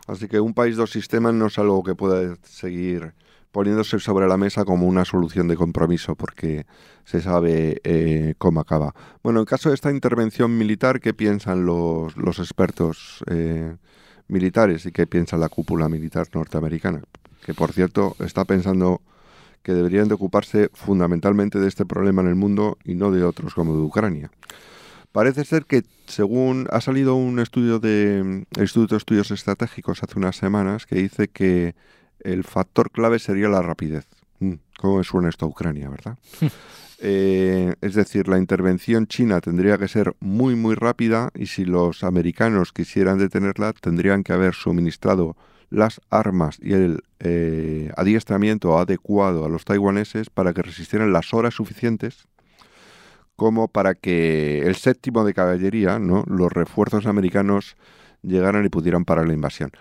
[0.08, 3.14] Así que un país, dos sistemas no es algo que pueda seguir
[3.56, 6.66] poniéndose sobre la mesa como una solución de compromiso, porque
[7.06, 8.94] se sabe eh, cómo acaba.
[9.24, 13.78] Bueno, en caso de esta intervención militar, ¿qué piensan los, los expertos eh,
[14.28, 17.04] militares y qué piensa la cúpula militar norteamericana?
[17.46, 19.00] Que, por cierto, está pensando
[19.64, 23.56] que deberían de ocuparse fundamentalmente de este problema en el mundo y no de otros
[23.56, 24.32] como de Ucrania.
[25.14, 30.36] Parece ser que, según ha salido un estudio del Instituto de Estudios Estratégicos hace unas
[30.36, 31.74] semanas, que dice que
[32.26, 34.08] el factor clave sería la rapidez.
[34.40, 36.18] Mm, ¿Cómo suena esto a Ucrania, verdad?
[37.00, 42.06] Eh, es decir, la intervención china tendría que ser muy, muy rápida y si los
[42.06, 45.36] americanos quisieran detenerla, tendrían que haber suministrado
[45.70, 51.56] las armas y el eh, adiestramiento adecuado a los taiwaneses para que resistieran las horas
[51.56, 52.30] suficientes
[53.36, 56.24] como para que el séptimo de caballería, ¿no?
[56.28, 57.76] los refuerzos americanos
[58.22, 59.72] llegaran y pudieran parar la invasión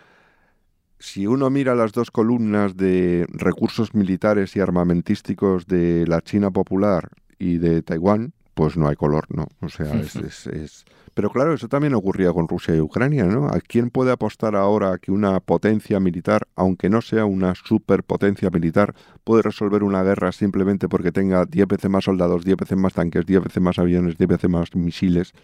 [1.05, 7.11] si uno mira las dos columnas de recursos militares y armamentísticos de la China popular
[7.39, 9.47] y de Taiwán, pues no hay color, ¿no?
[9.61, 13.49] O sea, es, es, Pero claro, eso también ocurría con Rusia y Ucrania, ¿no?
[13.49, 18.95] ¿A quién puede apostar ahora que una potencia militar, aunque no sea una superpotencia militar,
[19.25, 23.27] puede resolver una guerra simplemente porque tenga 10 veces más soldados, 10 veces más tanques,
[23.27, 25.35] 10 veces más aviones, 10 veces más misiles?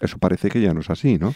[0.00, 1.34] Eso parece que ya no es así, ¿no?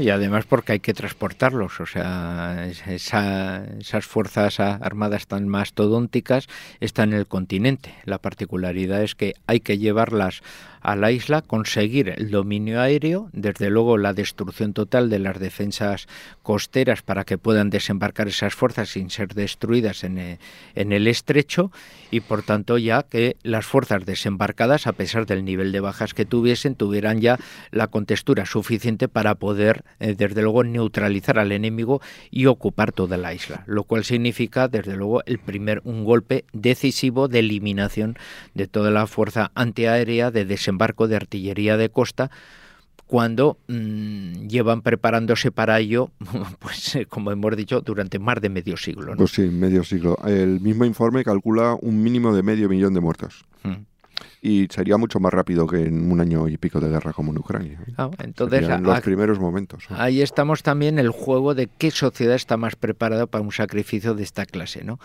[0.00, 6.46] y además porque hay que transportarlos, o sea, esas fuerzas armadas tan mastodónticas
[6.78, 7.94] están en el continente.
[8.04, 10.42] La particularidad es que hay que llevarlas
[10.82, 16.08] a la isla, conseguir el dominio aéreo, desde luego la destrucción total de las defensas
[16.42, 20.38] costeras para que puedan desembarcar esas fuerzas sin ser destruidas en el,
[20.74, 21.70] eh, el estrecho
[22.10, 26.24] y por tanto ya que las fuerzas desembarcadas, a pesar del nivel de bajas que
[26.24, 27.38] tuviesen, tuvieran ya
[27.70, 33.34] la contextura suficiente para poder, eh, desde luego, neutralizar al enemigo y ocupar toda la
[33.34, 38.16] isla, lo cual significa, desde luego, el primer un golpe decisivo de eliminación
[38.54, 42.30] de toda la fuerza antiaérea de desembarco barco de artillería de costa
[43.06, 46.10] cuando mm, llevan preparándose para ello,
[46.60, 49.14] pues eh, como hemos dicho, durante más de medio siglo.
[49.16, 50.16] Pues sí, medio siglo.
[50.24, 53.44] El mismo informe calcula un mínimo de medio millón de muertos.
[53.64, 53.91] Mm
[54.40, 57.38] y sería mucho más rápido que en un año y pico de guerra como en
[57.38, 57.78] Ucrania.
[57.96, 59.84] Ah, entonces, en los primeros momentos.
[59.90, 64.22] Ahí estamos también el juego de qué sociedad está más preparada para un sacrificio de
[64.22, 64.98] esta clase, ¿no?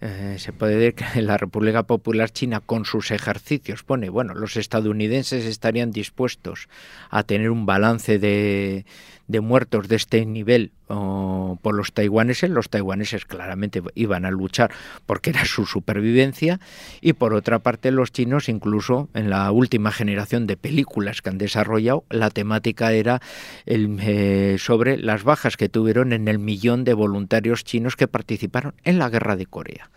[0.00, 4.56] Eh, se puede decir que la República Popular China con sus ejercicios pone, bueno, los
[4.56, 6.68] estadounidenses estarían dispuestos
[7.10, 8.84] a tener un balance de
[9.28, 14.70] de muertos de este nivel por los taiwaneses, los taiwaneses claramente iban a luchar
[15.04, 16.60] porque era su supervivencia
[17.00, 21.38] y por otra parte los chinos incluso en la última generación de películas que han
[21.38, 23.20] desarrollado la temática era
[23.66, 28.98] eh, sobre las bajas que tuvieron en el millón de voluntarios chinos que participaron en
[28.98, 29.90] la guerra de Corea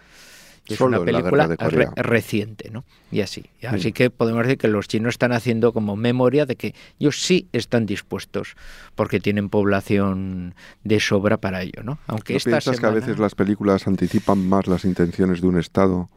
[0.73, 1.55] es una película
[1.95, 2.83] reciente, ¿no?
[3.11, 3.45] Y así.
[3.67, 7.47] Así que podemos decir que los chinos están haciendo como memoria de que ellos sí
[7.53, 8.55] están dispuestos,
[8.95, 11.99] porque tienen población de sobra para ello, ¿no?
[12.07, 16.09] Aunque ¿No piensas que a veces las películas anticipan más las intenciones de un Estado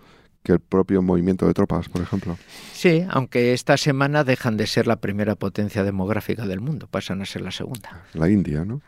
[0.42, 2.36] que el propio movimiento de tropas, por ejemplo?
[2.72, 7.24] Sí, aunque esta semana dejan de ser la primera potencia demográfica del mundo, pasan a
[7.24, 8.04] ser la segunda.
[8.14, 8.80] La India, ¿no?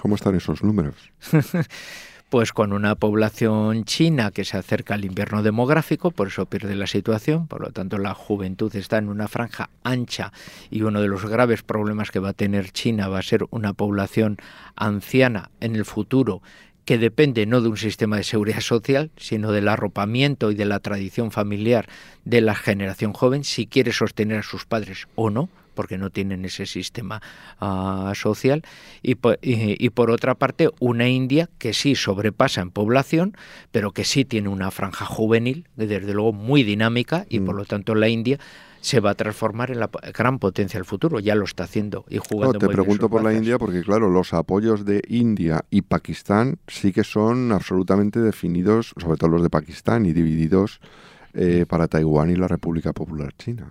[0.00, 0.94] ¿Cómo están esos números?
[2.32, 6.86] pues con una población china que se acerca al invierno demográfico, por eso pierde la
[6.86, 10.32] situación, por lo tanto la juventud está en una franja ancha
[10.70, 13.74] y uno de los graves problemas que va a tener China va a ser una
[13.74, 14.38] población
[14.76, 16.40] anciana en el futuro
[16.86, 20.80] que depende no de un sistema de seguridad social, sino del arropamiento y de la
[20.80, 21.86] tradición familiar
[22.24, 26.44] de la generación joven, si quiere sostener a sus padres o no, porque no tienen
[26.44, 27.22] ese sistema
[27.60, 28.62] ah, social,
[29.02, 33.36] y por, otra parte una India que sí sobrepasa en población,
[33.70, 37.58] pero que sí tiene una franja juvenil, desde luego muy dinámica, y por mm.
[37.58, 38.38] lo tanto la India
[38.82, 41.20] se va a transformar en la gran potencia del futuro.
[41.20, 42.54] Ya lo está haciendo y jugando.
[42.54, 46.92] No, te pregunto por la India porque, claro, los apoyos de India y Pakistán sí
[46.92, 50.80] que son absolutamente definidos, sobre todo los de Pakistán, y divididos
[51.32, 53.70] eh, para Taiwán y la República Popular China.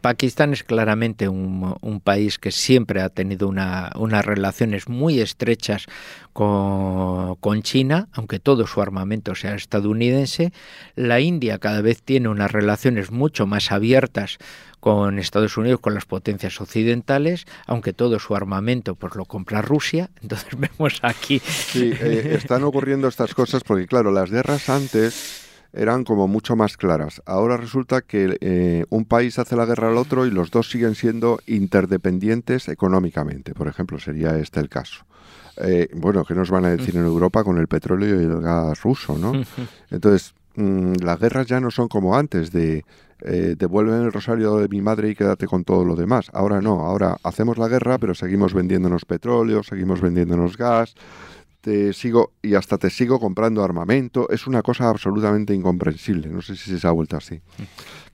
[0.00, 5.86] Pakistán es claramente un, país que siempre ha tenido unas relaciones muy estrechas
[6.32, 10.52] con, China, aunque todo su armamento sea estadounidense.
[10.96, 14.38] La India cada vez tiene unas relaciones mucho más abiertas
[14.80, 20.10] con Estados Unidos, con las potencias occidentales, aunque todo su armamento pues lo compra Rusia.
[20.22, 21.38] Entonces vemos aquí.
[21.38, 25.41] Sí, eh, están ocurriendo estas cosas porque, claro, las guerras antes
[25.72, 27.22] eran como mucho más claras.
[27.26, 30.94] Ahora resulta que eh, un país hace la guerra al otro y los dos siguen
[30.94, 33.54] siendo interdependientes económicamente.
[33.54, 35.04] Por ejemplo, sería este el caso.
[35.56, 38.82] Eh, bueno, ¿qué nos van a decir en Europa con el petróleo y el gas
[38.82, 39.32] ruso, no?
[39.90, 42.84] Entonces, mm, las guerras ya no son como antes de
[43.24, 46.28] eh, devuelven el rosario de mi madre y quédate con todo lo demás.
[46.32, 50.96] Ahora no, ahora hacemos la guerra, pero seguimos vendiéndonos petróleo, seguimos vendiéndonos gas,
[51.62, 54.28] te sigo y hasta te sigo comprando armamento.
[54.28, 56.28] Es una cosa absolutamente incomprensible.
[56.28, 57.40] No sé si se ha vuelto así.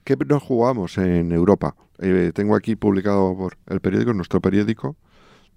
[0.03, 1.75] ¿Qué nos jugamos en Europa?
[1.97, 4.95] Eh, tengo aquí publicado por el periódico, nuestro periódico,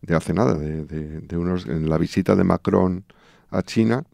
[0.01, 3.05] de hace nada, de, unos, en la visita de Macron
[3.51, 4.05] a China,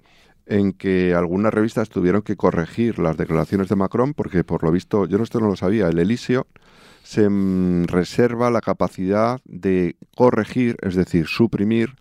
[0.44, 5.06] en que algunas revistas tuvieron que corregir las declaraciones de Macron, porque por lo visto,
[5.06, 6.48] yo no esto no lo sabía, el Elisio
[7.04, 11.94] se mm, reserva la capacidad de corregir, es decir, suprimir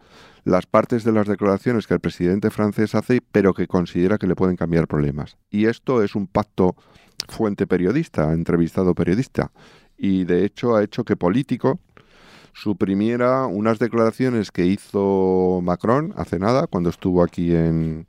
[0.48, 4.36] las partes de las declaraciones que el presidente francés hace, pero que considera que le
[4.36, 5.38] pueden cambiar problemas.
[5.50, 6.76] Y esto es un pacto
[7.28, 9.52] fuente periodista, entrevistado periodista.
[9.98, 11.82] Y de hecho ha hecho que Político
[12.54, 18.08] suprimiera unas declaraciones que hizo Macron hace nada, cuando estuvo aquí en,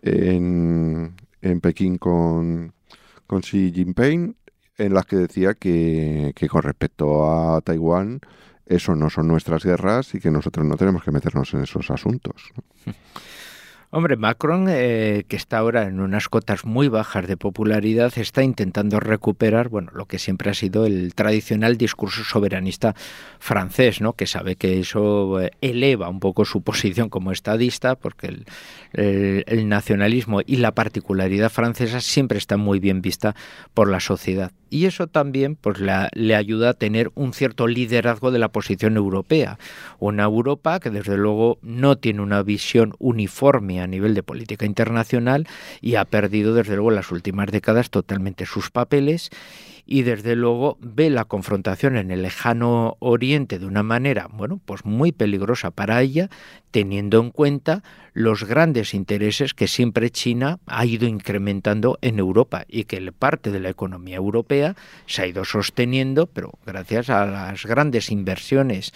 [0.00, 1.14] en,
[1.60, 2.72] Pekín con,
[3.26, 4.34] con Xi Jinping,
[4.78, 8.20] en las que decía que, que con respecto a Taiwán
[8.66, 12.52] eso no son nuestras guerras y que nosotros no tenemos que meternos en esos asuntos.
[13.90, 18.98] Hombre, Macron, eh, que está ahora en unas cotas muy bajas de popularidad, está intentando
[18.98, 22.96] recuperar, bueno, lo que siempre ha sido el tradicional discurso soberanista
[23.38, 24.14] francés, ¿no?
[24.14, 28.44] Que sabe que eso eh, eleva un poco su posición como estadista, porque el,
[28.92, 33.36] el, nacionalismo y la particularidad francesa siempre está muy bien vista
[33.72, 34.50] por la sociedad.
[34.76, 39.58] Y eso también pues, le ayuda a tener un cierto liderazgo de la posición europea.
[39.98, 45.48] Una Europa que desde luego no tiene una visión uniforme a nivel de política internacional
[45.80, 49.30] y ha perdido desde luego en las últimas décadas totalmente sus papeles
[49.86, 54.84] y desde luego ve la confrontación en el lejano oriente de una manera, bueno, pues
[54.84, 56.28] muy peligrosa para ella,
[56.72, 62.84] teniendo en cuenta los grandes intereses que siempre China ha ido incrementando en Europa y
[62.84, 64.74] que parte de la economía europea
[65.06, 68.92] se ha ido sosteniendo, pero gracias a las grandes inversiones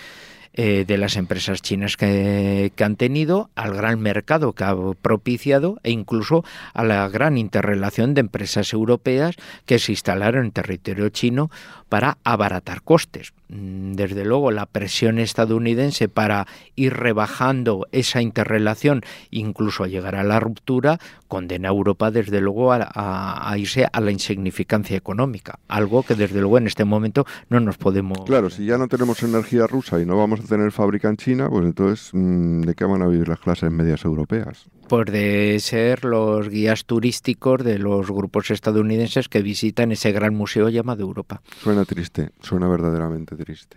[0.53, 5.91] eh, de las empresas chinas que, han tenido, al gran mercado que ha propiciado e
[5.91, 11.51] incluso a la gran interrelación de empresas europeas que se instalaron en territorio chino
[11.89, 13.33] para abaratar costes.
[13.51, 20.23] Mm, desde luego, la presión estadounidense para ir rebajando esa interrelación, incluso a llegar a
[20.23, 26.15] la ruptura, condena a Europa desde luego a, irse a la insignificancia económica, algo que
[26.15, 28.19] desde luego en este momento no nos podemos...
[28.25, 31.49] Claro, si ya no tenemos energía rusa y no vamos a tener fábrica en China,
[31.51, 34.69] pues entonces, mm, ¿de qué van a vivir las clases medias europeas?
[34.90, 40.68] Pues de ser los guías turísticos de los grupos estadounidenses que visitan ese gran museo
[40.68, 41.42] llamado Europa.
[41.62, 43.76] Suena triste, suena verdaderamente triste.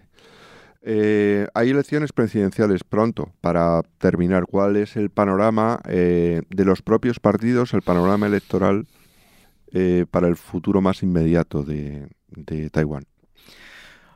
[0.82, 3.32] Eh, hay elecciones presidenciales pronto.
[3.41, 8.88] Para terminar, ¿cuál es el panorama eh, de los propios partidos, el panorama electoral
[9.71, 12.10] eh, para el futuro más inmediato de,
[12.71, 13.04] Taiwán?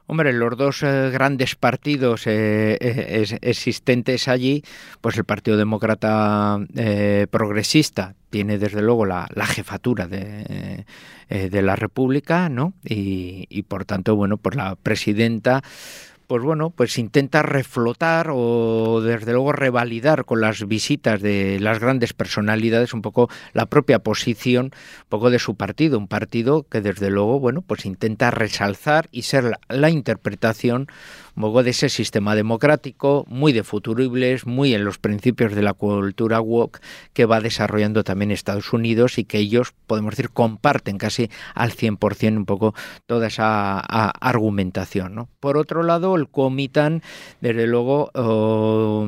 [0.08, 4.64] Hombre, los dos grandes partidos existentes allí,
[5.02, 6.58] pues el Partido Demócrata
[7.30, 10.86] Progresista tiene desde luego la, jefatura de,
[11.30, 12.74] la República, ¿no?
[12.86, 15.62] Y, y, por tanto, bueno, pues la presidenta
[16.28, 22.14] pues bueno, pues intenta reflotar o desde luego revalidar con las visitas de las grandes
[22.14, 27.10] personalidades un poco la propia posición, un poco de su partido, un partido que desde
[27.10, 30.88] luego, bueno, pues intenta resalzar y ser la, la interpretación
[31.42, 36.42] poco de ese sistema democrático, muy de futuribles, muy en los principios de la cultura
[36.42, 36.80] woke
[37.14, 42.38] que va desarrollando también Estados Unidos y que ellos, podemos decir, comparten casi al 100%
[42.38, 42.74] un poco
[43.06, 45.16] toda esa argumentación.
[45.16, 45.30] ¿no?
[45.40, 47.02] Por otro lado, el Comitán,
[47.42, 49.08] desde luego, oh,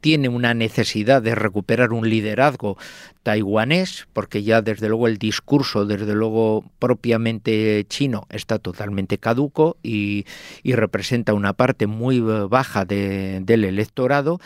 [0.00, 2.76] tiene una necesidad de recuperar un liderazgo
[3.22, 10.24] taiwanés, porque ya desde luego el discurso, desde luego propiamente chino, está totalmente caduco y,
[10.64, 14.40] representa una parte muy baja del electorado,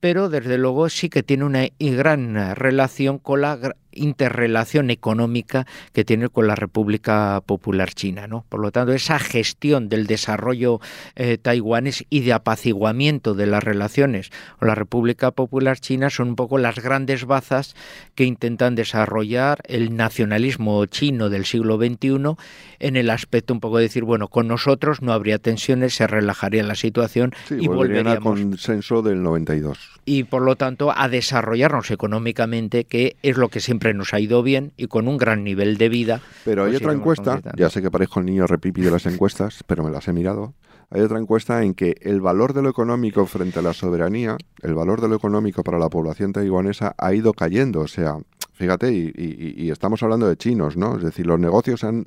[0.00, 6.28] pero desde luego sí que tiene una gran relación con la interrelación económica que tiene
[6.28, 8.26] con la República Popular China.
[8.26, 8.44] ¿no?
[8.48, 10.80] Por lo tanto, esa gestión del desarrollo
[11.14, 16.36] eh, taiwanés y de apaciguamiento de las relaciones con la República Popular China son un
[16.36, 17.74] poco las grandes bazas
[18.14, 22.36] que intentan desarrollar el nacionalismo chino del siglo XXI
[22.78, 26.62] en el aspecto un poco de decir, bueno, con nosotros no habría tensiones, se relajaría
[26.62, 29.78] la situación y volveríamos al consenso del 92.
[30.04, 34.42] Y por lo tanto a desarrollarnos económicamente, que es lo que siempre nos ha ido
[34.42, 36.20] bien y con un gran nivel de vida.
[36.44, 39.62] Pero hay pues otra encuesta, ya sé que parezco el niño repipi de las encuestas,
[39.66, 40.54] pero me las he mirado.
[40.90, 44.74] Hay otra encuesta en que el valor de lo económico frente a la soberanía, el
[44.74, 47.80] valor de lo económico para la población taiwanesa ha ido cayendo.
[47.80, 48.18] O sea,
[48.52, 50.96] fíjate, y, estamos hablando de chinos, ¿no?
[50.96, 52.06] Es decir, los negocios han,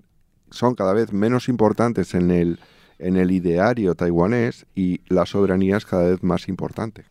[0.49, 2.59] son cada vez menos importantes en el,
[2.99, 7.03] en el ideario taiwanés y la soberanía es cada vez más importante.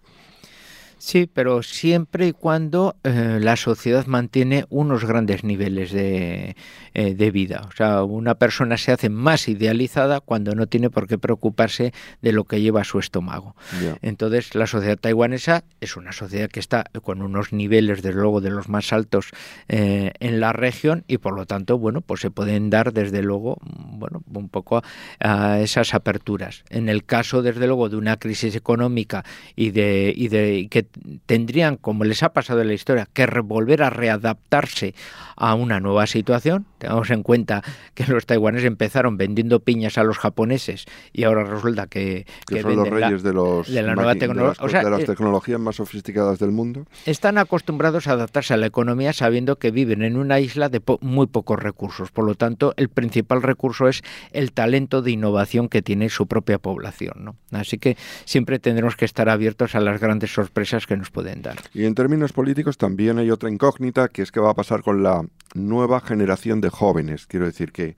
[0.99, 6.57] Sí, pero siempre y cuando eh, la sociedad mantiene unos grandes niveles de,
[6.95, 7.65] eh, de, vida.
[7.69, 12.33] O sea, una persona se hace más idealizada cuando no tiene por qué preocuparse de
[12.33, 13.55] lo que lleva a su estómago.
[14.03, 18.51] Entonces, la sociedad taiwanesa es una sociedad que está con unos niveles, desde luego, de
[18.51, 19.31] los más altos
[19.69, 23.59] eh, en la región y, por lo tanto, bueno, pues se pueden dar, desde luego,
[23.63, 24.83] bueno, un poco
[25.21, 26.65] a esas aperturas.
[26.71, 29.25] En el caso, desde luego, de una crisis económica
[29.55, 30.88] y de, y de que
[31.27, 34.95] tendrían, como les ha pasado en la historia, que volver a readaptarse
[35.39, 36.67] a una nueva situación.
[36.79, 37.63] Tengamos en cuenta
[37.95, 42.77] que los taiwaneses empezaron vendiendo piñas a los japoneses y ahora resulta que, que, son
[42.77, 44.83] los reyes de, los la nueva tecnología.
[44.83, 46.87] De las, eh, tecnologías más sofisticadas del mundo.
[47.07, 51.27] Están acostumbrados a adaptarse a la economía sabiendo que viven en una isla de muy
[51.27, 52.11] pocos recursos.
[52.11, 56.59] Por lo tanto, el principal recurso es el talento de innovación que tiene su propia
[56.59, 57.25] población.
[57.25, 57.37] ¿no?
[57.53, 61.57] Así que siempre tendremos que estar abiertos a las grandes sorpresas que nos pueden dar.
[61.73, 65.03] Y en términos políticos también hay otra incógnita, que es qué va a pasar con
[65.03, 67.27] la nueva generación de jóvenes.
[67.27, 67.97] Quiero decir que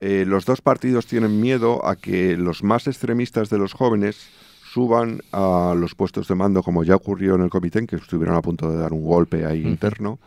[0.00, 4.28] eh, los dos partidos tienen miedo a que los más extremistas de los jóvenes
[4.72, 8.42] suban a los puestos de mando, como ya ocurrió en el comité, que estuvieron a
[8.42, 10.18] punto de dar un golpe ahí interno,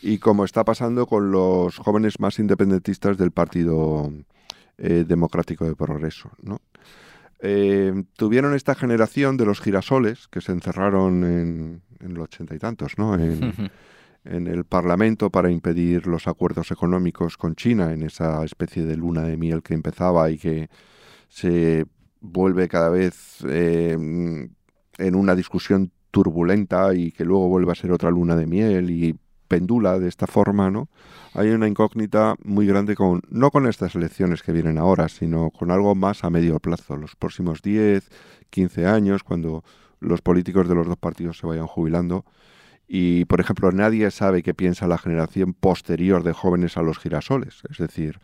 [0.00, 4.10] y como está pasando con los jóvenes más independentistas del Partido
[4.78, 6.30] eh, Democrático de Progreso.
[6.42, 6.62] ¿no?
[7.40, 12.58] Eh, tuvieron esta generación de los girasoles que se encerraron en, en los ochenta y
[12.58, 13.14] tantos, ¿no?
[13.14, 13.70] En,
[14.24, 19.22] en, el Parlamento para impedir los acuerdos económicos con China, en esa especie de luna
[19.22, 20.68] de miel que empezaba y que
[21.28, 21.86] se
[22.20, 28.10] vuelve cada vez eh, en una discusión turbulenta y que luego vuelve a ser otra
[28.10, 29.18] luna de miel y
[29.50, 30.88] pendula de esta forma, ¿no?
[31.34, 35.72] Hay una incógnita muy grande con, no con estas elecciones que vienen ahora, sino con
[35.72, 38.08] algo más a medio plazo, los próximos 10,
[38.50, 39.64] 15 años, cuando
[39.98, 42.24] los políticos de los dos partidos se vayan jubilando.
[42.92, 47.62] Y, por ejemplo, nadie sabe qué piensa la generación posterior de jóvenes a los girasoles.
[47.70, 48.18] Es decir,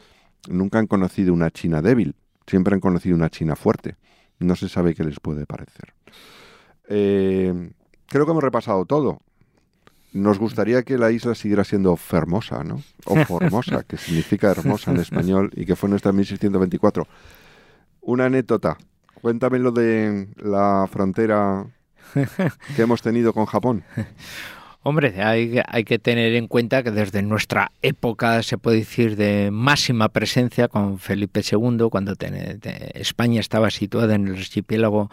[0.48, 2.16] nunca han conocido una China débil,
[2.48, 3.94] siempre han conocido una China fuerte.
[4.40, 5.94] No se sabe qué les puede parecer.
[6.88, 7.70] Eh,
[8.08, 9.20] creo que hemos repasado todo.
[10.12, 12.82] Nos gustaría que la isla siguiera siendo Fermosa, ¿no?
[13.04, 17.06] O Formosa, que significa hermosa en español y que fue nuestra 1624.
[18.00, 18.78] Una anécdota.
[19.22, 21.66] Cuéntame lo de la frontera
[22.74, 23.84] que hemos tenido con Japón.
[24.88, 30.10] Hombre, hay, que tener en cuenta que desde nuestra época, se puede decir, de máxima
[30.10, 32.14] presencia con Felipe II, cuando
[32.94, 35.10] España estaba situada en el archipiélago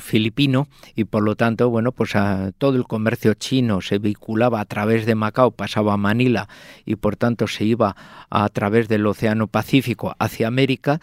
[0.00, 2.14] filipino y por lo tanto, bueno, pues
[2.58, 6.48] todo el comercio chino se vehiculaba a través de Macao, pasaba a Manila
[6.84, 7.94] y por tanto se iba
[8.28, 11.00] a través del Océano Pacífico hacia América,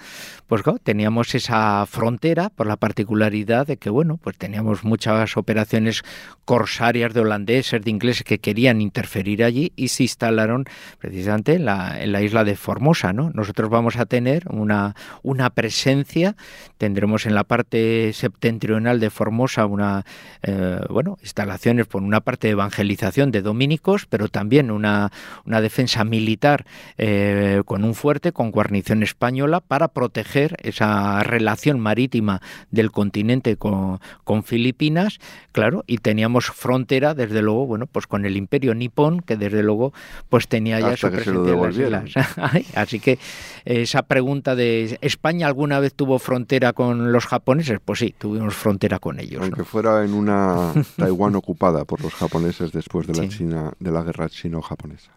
[0.47, 6.03] pues claro, teníamos esa frontera por la particularidad de que, bueno, pues teníamos muchas operaciones
[6.43, 10.65] corsarias de Holanda holandeses, de ingleses que querían interferir allí y se instalaron
[10.99, 13.13] precisamente en la, en la isla de Formosa.
[13.13, 13.31] ¿no?
[13.33, 16.35] Nosotros vamos a tener una, una presencia,
[16.77, 20.05] tendremos en la parte septentrional de Formosa una,
[20.43, 25.11] eh, bueno, instalaciones por una parte de evangelización de dominicos, pero también una,
[25.45, 26.65] una defensa militar
[26.97, 32.41] eh, con un fuerte, con guarnición española, para proteger esa relación marítima
[32.71, 35.19] del continente con, con Filipinas,
[35.51, 39.93] claro, y teníamos frontera, desde luego, bueno, pues con el imperio nipón, que desde luego
[40.29, 42.65] pues tenía ya su presencia en las islas.
[42.75, 43.19] Así que
[43.65, 47.79] esa pregunta de ¿España alguna vez tuvo frontera con los japoneses?
[47.83, 49.41] Pues sí, tuvimos frontera con ellos.
[49.41, 54.03] Aunque fuera en una Taiwán ocupada por los japoneses después de la China, de la
[54.03, 55.11] guerra chino-japonesa.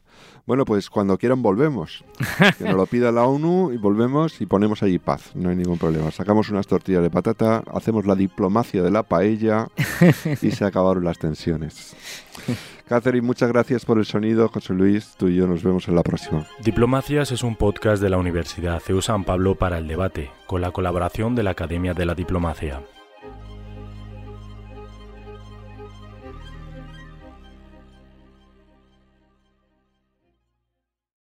[0.47, 2.05] Bueno, pues cuando quieran volvemos.
[2.59, 5.33] Que nos lo pida la ONU y volvemos y ponemos allí paz.
[5.35, 6.11] No hay ningún problema.
[6.11, 9.69] Sacamos unas tortillas de patata, hacemos la diplomacia de la paella
[10.43, 11.95] y se acabaron las tensiones.
[12.89, 14.49] Catherine, muchas gracias por el sonido.
[14.49, 16.47] José Luis, tú y yo nos vemos en la próxima.
[16.65, 20.71] Diplomacias es un podcast de la Universidad CEU San Pablo para el debate, con la
[20.71, 22.83] colaboración de la Academia de la Diplomacia.